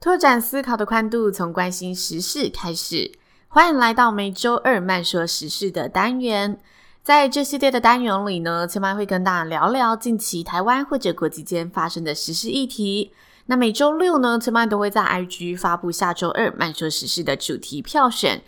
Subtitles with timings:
[0.00, 3.10] 拓展思考的宽度，从关心时事开始。
[3.48, 6.56] 欢迎来到每周二慢说时事的单元。
[7.02, 13.10] 在这系列的单元里呢，千嫚会跟大家聊聊近期台湾或者国际间发生的时事议题。
[13.46, 18.42] 那每周六呢，千嫚都会在 IG 发布下周二慢说时事的主题票选。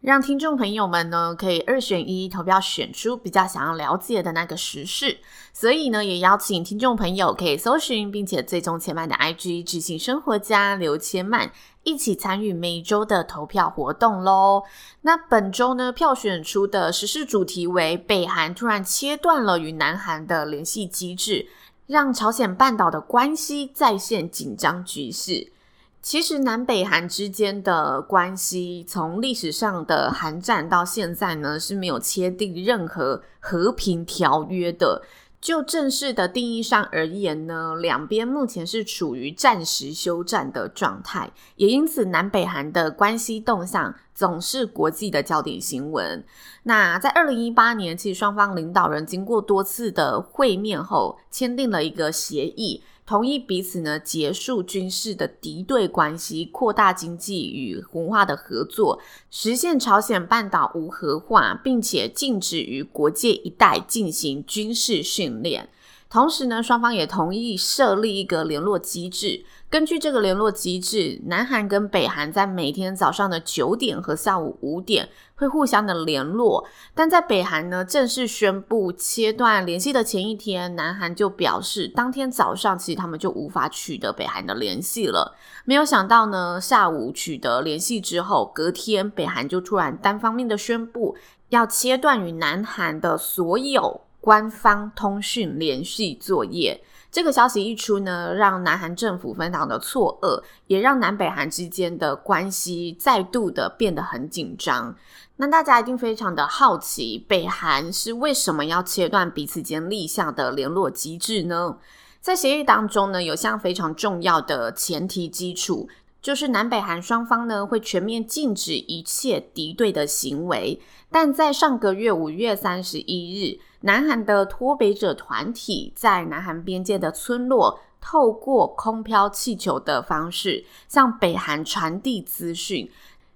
[0.00, 5.18] 让听众朋友们呢可以二选一投票选出比较想要了解的那个时事，
[5.52, 11.50] 所以呢也邀请听众朋友可以搜寻并且追踪千嫚的 IG 执行生活家刘千嫚，
[11.82, 14.62] 一起参与每周的投票活动喽。
[15.00, 21.48] 那本周呢票选出的时事主题为北韩突然切断了与南韩的联系机制，
[21.88, 25.52] 让朝鲜半岛的关系再现紧张局势。
[26.00, 35.02] 其实南北韩之间的关系，从历史上的韩战到现在呢，是没有签订任何和平条约的。
[35.40, 46.24] 就正式的定义上而言呢，两边目前是处于暂时休战的状态，也因此南北韩的关系动向总是国际的焦点新闻。
[46.64, 52.82] 那在二零一八年，其实双方领导人经过多次的会面后，签订了一个协议。
[53.08, 65.70] 同意彼此呢结束军事的敌对关系，扩大经济与文化的合作，实现朝鲜半岛无核化，并且禁止于国界一带进行军事训练。
[66.10, 69.42] 同时呢，双方也同意设立一个联络机制。
[69.70, 76.66] 根据这个联络机制，南韩跟北韩在每天早上的九点和下午五点会互相的联络。
[76.94, 85.36] 但在北韩呢正式宣布切断联系的前一天，南韩就表示，当天早上其实他们就无法取得北韩的联系了。
[85.66, 91.14] 没有想到呢，下午取得联系之后，隔天北韩就突然单方面的宣布
[91.50, 94.00] 要切断与南韩的所有。
[94.20, 104.94] 官方通讯联系作业，这个消息一出呢，让南韩政府非常的错愕，也让南北韩之间的关系再度的变得很紧张。
[105.36, 111.78] 那大家一定非常的好奇，北韩是为什么要切断彼此间立下的联络机制呢？
[112.20, 115.88] 在协议当中呢，有项非常重要的前提基础，
[116.20, 120.78] 就是南北韩双方呢会全面禁止一切敌对的行为。
[121.10, 132.90] 但在上个月五月三十一日，南韩的脱北者团体在南韩边界的村落，透过空飘气球的方式向北韩传递资讯。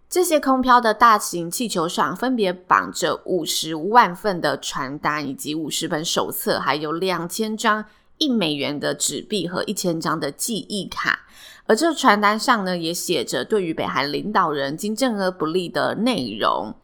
[0.09, 7.85] 这些空飘的大型气球上分别绑着五十万份的传单，以及五十本手册，还有两千张
[8.19, 11.21] 一美元的纸币和一千张的记忆卡。
[11.67, 16.75] 而这传单上呢，也写着对于北韩领导人金正恩不利的内容。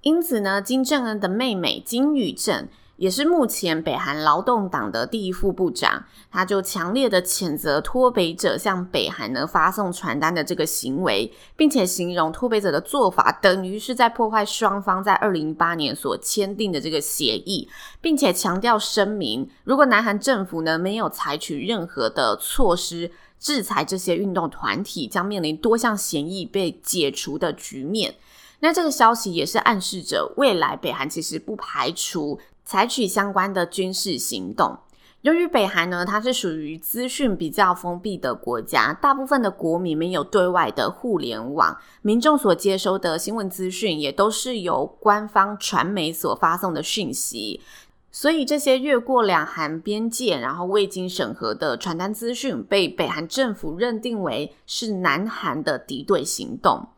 [0.00, 2.66] 因此呢，金正恩的妹妹金宇正
[3.00, 17.66] 也是目前北韩劳动党的第一副部长，他就强烈的谴责脱北者向北韩呢发送传单的这个行为，并且形容脱北者的做法等于是在破坏双方在二零一八年所签订的这个协议，
[18.02, 28.16] 并且强调声明，如果南韩政府呢没有采取任何的措施制裁这些运动团体，将面临多项协议被解除的局面。
[28.62, 34.78] 那这个消息也是暗示着，未来北韩其实不排除采取相关的军事行动。
[35.22, 47.60] 由于北韩呢，它是属于资讯比较封闭的国家，大部分的国民没有对外的互联网，民众所接收的新闻资讯也都是由官方传媒所发送的讯息，
[48.10, 56.88] 所以这些越过两韩边界，然后未经审核的传单资讯，被北韩政府认定为是南韩的敌对行动。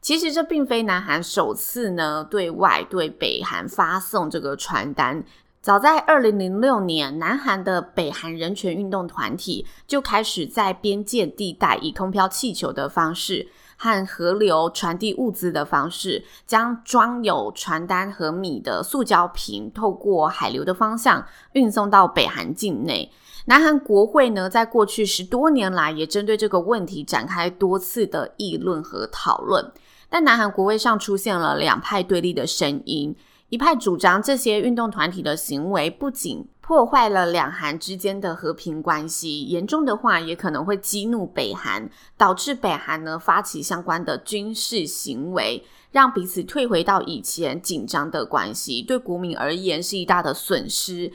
[0.00, 5.24] 其实这并非南韩首次呢对外对北韩发送这个传单。
[5.60, 23.10] 早在二零零六年，南韩的北韩人权运动团体就开始在边界地带以空飘气球的方式和河流传递物资的方式，将装有传单和米的塑胶瓶透过海流的方向运送到北韩境内。
[23.46, 29.72] 南韩国会呢，在过去十多年来也针对这个问题展开多次的议论和讨论。
[30.08, 33.14] 但南韩国会上出现了两派对立的声音，
[33.48, 51.12] 一派主张这些运动团体的行为不仅破坏了两韩之间的和平关系，严重的话也可能会激怒北韩，导致北韩呢发起相关的军事行为，让彼此退回到以前紧张的关系，对国民而言是一大的损失。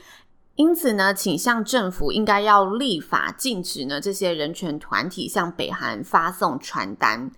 [0.55, 7.31] 因此呢，倾向政府应该要立法禁止呢这些人权团体向北韩发送传单。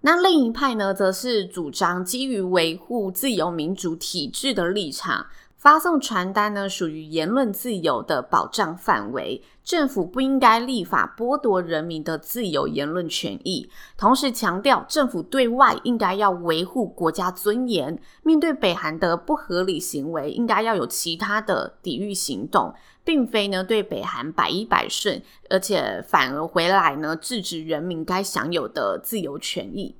[0.00, 5.26] 那另一派呢，则是主张基于维护自由民主体制的立场，
[5.58, 13.68] 发送传单呢属于言论自由的保障范围，政府不应该立法剥夺人民的自由言论权益。
[13.96, 22.72] 同时强调，政府对外应该要维护国家尊严，面对北韩的不合理行为，应该要有其他的抵御行动。
[23.04, 29.96] 并非呢对北韩百依百顺，而且反而回来呢制止人民该享有的自由权益。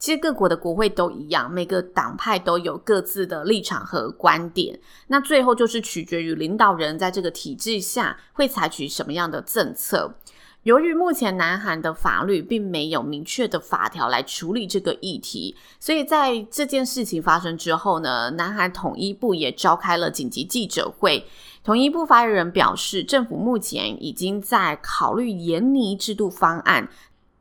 [0.00, 4.80] 其实各国的国会都一样，每个党派都有各自的立场和观点。
[5.08, 10.14] 那最后就是取决于领导人在这个体制下会采取什么样的政策。
[10.62, 21.26] 由于目前南韩的法律并没有明确的法条来处理这个议题，所以在这件事情发生之后呢，南韩统一部也召开了紧急记者会。
[21.62, 26.88] 统一部发言人表示，政府目前已经在考虑研拟制度方案，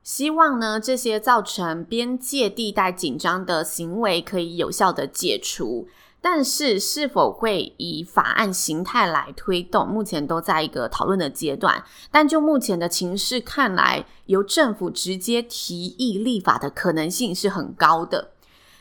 [0.09, 5.87] 希望呢这些造成边界地带紧张的行为可以有效的解除。
[6.19, 11.83] 但是是否会以法案形态来推动，目前都在一个讨论的阶段。
[12.09, 18.31] 但就目前的情势看来，由政府直接提议立法的可能性是很高的。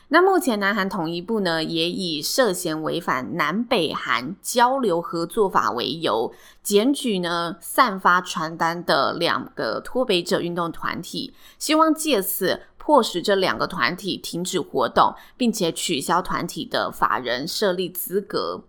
[0.09, 12.61] 那目前南韩统一部呢，也以涉嫌违反南北韩交流合作法为由，检举呢散发传单的两个脱北者运动团体，希望借此。
[12.81, 18.63] 迫使这两个团体停止活动，并且取消团体的法人设立资格。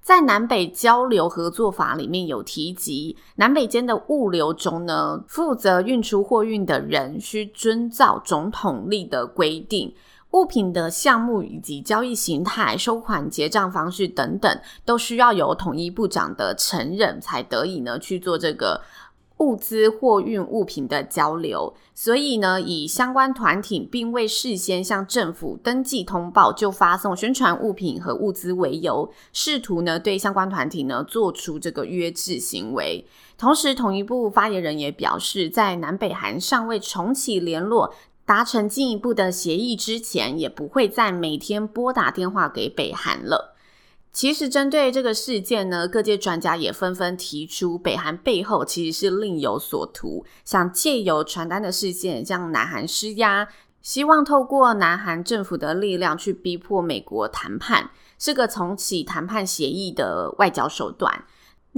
[0.00, 9.94] 在南北交流合作法里面有提及，南北间的物流中呢，负责运出货运的人需遵照总统令的规定，
[10.36, 18.82] 物品的项目以及交易形态、收款结账方式等等，都需要由统一部长的承认才得以呢去做这个。
[19.38, 33.06] 物资货运物品的交流，所以呢，以相关团体并未事先向政府登记通报就发送宣传物品和物资为由，试图呢对相关团体呢做出这个约制行为。
[33.36, 37.92] 同时，统一部发言人也表示，在南北韩尚未重启联络、
[38.26, 43.56] 达成进一步的协议之前，也不会再每天拨打电话给北韩了。
[44.12, 53.46] 其实，针对这个事件呢，各界专家也纷纷提出，北韩背后其实是另有所图，想借由传单的事件向南韩施压，
[53.80, 61.24] 希望透过南韩政府的力量去逼迫美国谈判，是个重启谈判协议的外交手段。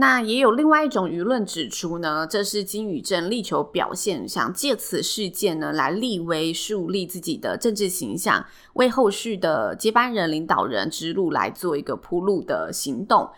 [0.01, 13.29] 那也有另外一种舆论指出呢，这是金宇正力求表现，想借此事件呢来立威树立自己的政治形象，为后续的接班人领导人之路来做一个铺路的行动。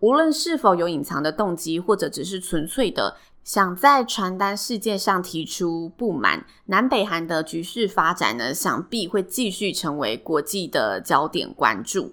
[0.00, 12.12] 无论是否有隐藏的动机，或者只是纯粹的想在传单事件上提出不满，南北韩的局势发展呢，想必会继续成为国际的焦点关注。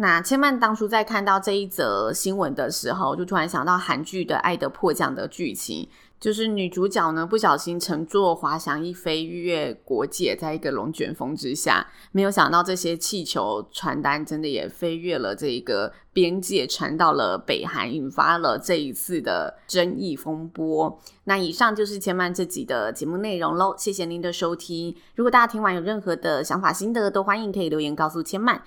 [0.00, 5.86] 那千曼当初在看到这一则新闻的时候，就突然想到韩剧的《爱的迫降》的剧情，
[6.18, 20.98] 就是女主角呢不小心乘坐滑翔翼飞越国界，在一个龙卷风之下，没有想到这些气球传单真的也飞越了这一个边界，传到了北韩，引发了这一次的争议风波。
[21.24, 24.96] 那以上就是千曼这集的节目内容喽，谢谢您的收听。
[25.14, 28.62] 如果大家听完有任何的想法心得，都欢迎可以留言告诉千曼。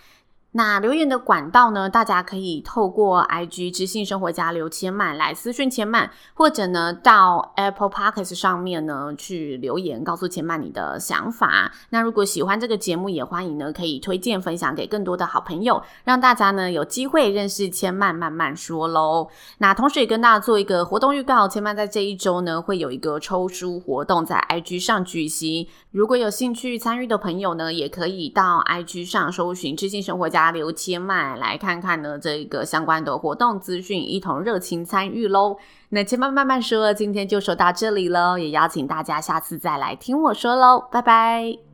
[0.56, 1.90] 那留言的管道呢？
[1.90, 11.72] 大家可以透过 IG 知性生活家刘千曼来私讯千曼，或者呢到 Apple Podcast 上面呢去留言，告诉千曼你的想法。
[11.90, 19.28] 那如果喜欢这个节目，也欢迎呢可以推荐分享给更多的好朋友，让大家呢有机会认识千曼慢慢说喽。
[19.58, 25.68] 那同时也跟大家做一个活动预告，千曼在这一周呢会有一个抽书活动在 IG 上举行。
[25.90, 30.43] 如果有兴趣参与的朋友呢，也可以到 IG 上搜寻知性生活家。
[30.52, 35.58] W 千麦来看看呢，这个相关的活动资讯，一同热情参与喽。
[35.90, 41.73] 那千麦慢慢说，今天就说到这里喽，也邀请大家下次再来听我说喽，拜拜。